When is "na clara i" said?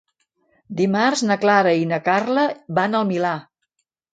1.31-1.85